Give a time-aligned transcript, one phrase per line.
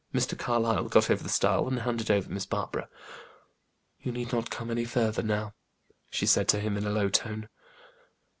[0.15, 0.35] Mr.
[0.35, 2.89] Carlyle got over the stile, and handed over Miss Barbara.
[3.99, 5.53] "You need not come any further now,"
[6.09, 7.47] she said to him in a low tone.